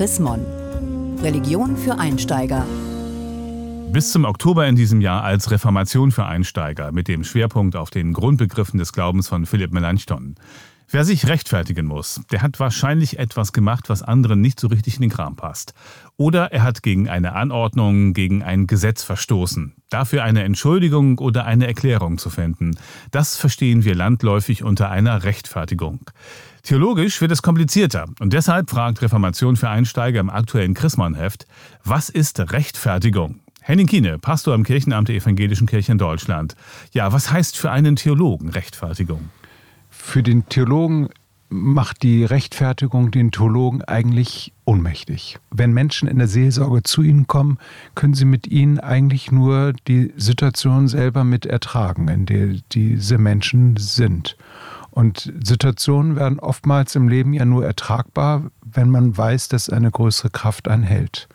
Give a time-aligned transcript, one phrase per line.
[0.00, 0.46] Chrismon.
[1.22, 2.64] Religion für Einsteiger.
[3.92, 8.14] Bis zum Oktober in diesem Jahr als Reformation für Einsteiger mit dem Schwerpunkt auf den
[8.14, 10.36] Grundbegriffen des Glaubens von Philipp Melanchthon.
[10.92, 15.02] Wer sich rechtfertigen muss, der hat wahrscheinlich etwas gemacht, was anderen nicht so richtig in
[15.02, 15.72] den Kram passt.
[16.16, 19.76] Oder er hat gegen eine Anordnung, gegen ein Gesetz verstoßen.
[19.88, 22.72] Dafür eine Entschuldigung oder eine Erklärung zu finden,
[23.12, 26.00] das verstehen wir landläufig unter einer Rechtfertigung.
[26.64, 31.46] Theologisch wird es komplizierter und deshalb fragt Reformation für Einsteiger im aktuellen Chrismon-Heft,
[31.84, 33.38] was ist Rechtfertigung?
[33.60, 36.56] Henning Kiene, Pastor im Kirchenamt der Evangelischen Kirche in Deutschland.
[36.90, 39.30] Ja, was heißt für einen Theologen Rechtfertigung?
[40.02, 41.08] Für den Theologen
[41.50, 45.38] macht die Rechtfertigung den Theologen eigentlich ohnmächtig.
[45.50, 47.58] Wenn Menschen in der Seelsorge zu ihnen kommen,
[47.94, 53.76] können sie mit ihnen eigentlich nur die Situation selber mit ertragen, in der diese Menschen
[53.76, 54.36] sind.
[54.90, 60.30] Und Situationen werden oftmals im Leben ja nur ertragbar, wenn man weiß, dass eine größere
[60.30, 61.28] Kraft einhält.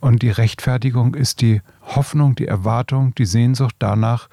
[0.00, 4.28] Und die Rechtfertigung ist die Hoffnung, die Erwartung, die Sehnsucht danach,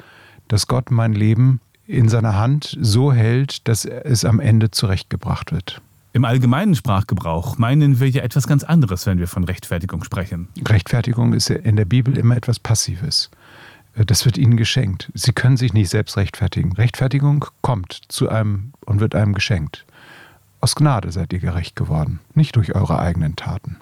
[0.48, 5.82] dass Gott mein Leben in seiner Hand so hält, dass es am Ende zurechtgebracht wird.
[6.14, 10.48] Im allgemeinen Sprachgebrauch meinen wir ja etwas ganz anderes, wenn wir von Rechtfertigung sprechen.
[10.68, 13.32] Rechtfertigung ist in der Bibel immer etwas Passives.
[13.96, 15.12] Das wird ihnen geschenkt.
[15.16, 16.74] Sie können sich nicht selbst rechtfertigen.
[16.74, 19.86] Rechtfertigung kommt zu einem und wird einem geschenkt.
[20.62, 23.78] Aus Gnade seid ihr gerecht geworden, nicht durch eure eigenen Taten.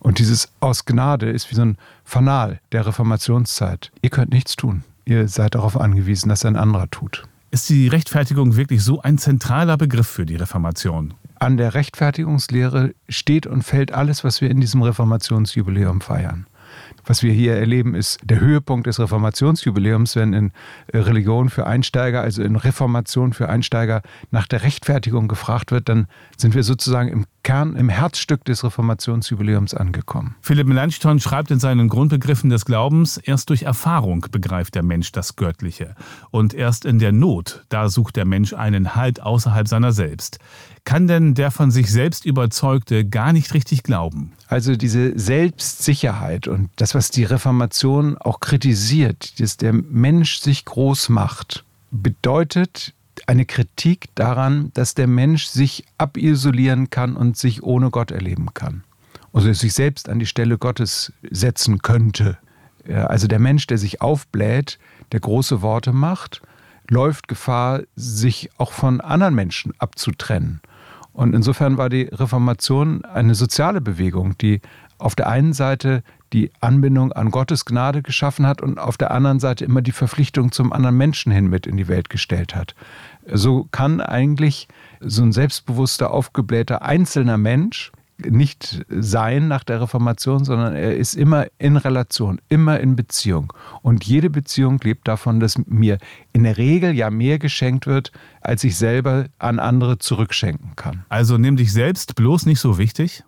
[0.00, 3.92] Und dieses aus Gnade ist wie so ein Fanal der Reformationszeit.
[4.02, 4.82] Ihr könnt nichts tun.
[5.04, 7.24] Ihr seid darauf angewiesen, dass ein anderer tut.
[7.54, 11.14] Ist die Rechtfertigung wirklich so ein zentraler Begriff für die Reformation?
[11.38, 16.48] An der Rechtfertigungslehre steht und fällt alles, was wir in diesem Reformationsjubiläum feiern.
[17.06, 20.52] Was wir hier erleben, ist der Höhepunkt des Reformationsjubiläums, wenn in
[20.92, 26.56] Religion für Einsteiger, also in Reformation für Einsteiger nach der Rechtfertigung gefragt wird, dann sind
[26.56, 30.34] wir sozusagen im Kern, im Herzstück des Reformationsjubiläums angekommen.
[30.40, 35.36] Philipp Melanchthon schreibt in seinen Grundbegriffen des Glaubens, erst durch Erfahrung begreift der Mensch das
[35.36, 35.94] Göttliche.
[36.32, 40.40] Und erst in der Not, da sucht der Mensch einen Halt außerhalb seiner selbst.
[40.84, 44.32] Kann denn der von sich selbst Überzeugte gar nicht richtig glauben?
[44.48, 51.10] Also diese Selbstsicherheit und das, was die Reformation auch kritisiert, dass der Mensch sich groß
[51.10, 52.94] macht, bedeutet
[53.26, 58.84] eine Kritik daran, dass der Mensch sich abisolieren kann und sich ohne Gott erleben kann.
[59.32, 62.38] Also sich selbst an die Stelle Gottes setzen könnte.
[62.88, 64.78] Also der Mensch, der sich aufbläht,
[65.12, 66.42] der große Worte macht,
[66.88, 70.60] läuft Gefahr, sich auch von anderen Menschen abzutrennen.
[71.12, 74.60] Und insofern war die Reformation eine soziale Bewegung, die
[74.98, 76.02] auf der einen Seite
[76.34, 80.50] die Anbindung an Gottes Gnade geschaffen hat und auf der anderen Seite immer die Verpflichtung
[80.52, 82.74] zum anderen Menschen hin mit in die Welt gestellt hat.
[83.32, 84.68] So kann eigentlich
[85.00, 91.46] so ein selbstbewusster, aufgeblähter einzelner Mensch nicht sein nach der Reformation, sondern er ist immer
[91.58, 93.52] in Relation, immer in Beziehung.
[93.82, 95.98] Und jede Beziehung lebt davon, dass mir
[96.32, 101.04] in der Regel ja mehr geschenkt wird, als ich selber an andere zurückschenken kann.
[101.08, 103.24] Also nimm dich selbst bloß nicht so wichtig?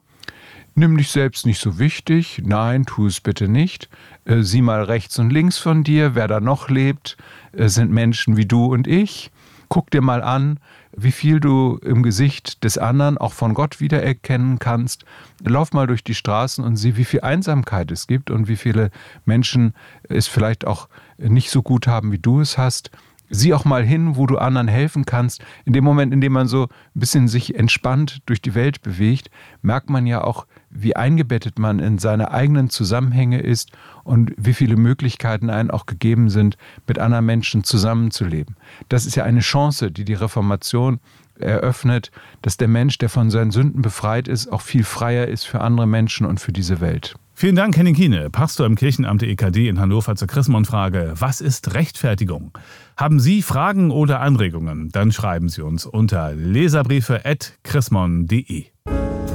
[0.78, 2.42] Nimm dich selbst nicht so wichtig.
[2.44, 3.88] Nein, tu es bitte nicht.
[4.26, 7.16] Äh, sieh mal rechts und links von dir, wer da noch lebt,
[7.52, 9.30] äh, sind Menschen wie du und ich.
[9.70, 10.60] Guck dir mal an,
[10.94, 15.06] wie viel du im Gesicht des anderen auch von Gott wiedererkennen kannst.
[15.42, 18.90] Lauf mal durch die Straßen und sieh, wie viel Einsamkeit es gibt und wie viele
[19.24, 19.72] Menschen
[20.10, 22.90] es vielleicht auch nicht so gut haben, wie du es hast.
[23.28, 25.44] Sieh auch mal hin, wo du anderen helfen kannst.
[25.64, 29.30] In dem Moment, in dem man so ein bisschen sich entspannt durch die Welt bewegt,
[29.62, 33.72] merkt man ja auch, wie eingebettet man in seine eigenen Zusammenhänge ist
[34.04, 36.56] und wie viele Möglichkeiten einem auch gegeben sind,
[36.86, 38.56] mit anderen Menschen zusammenzuleben.
[38.88, 41.00] Das ist ja eine Chance, die die Reformation
[41.38, 42.10] eröffnet,
[42.42, 45.86] dass der Mensch, der von seinen Sünden befreit ist, auch viel freier ist für andere
[45.86, 47.16] Menschen und für diese Welt.
[47.38, 51.12] Vielen Dank, Henning Kiene, Pastor im Kirchenamt der EKD in Hannover zur Chrismon-Frage.
[51.18, 52.52] Was ist Rechtfertigung?
[52.96, 54.88] Haben Sie Fragen oder Anregungen?
[54.88, 58.64] Dann schreiben Sie uns unter leserbriefe.chrismon.de.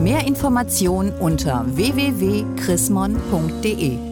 [0.01, 4.10] Mehr Informationen unter www.chrismon.de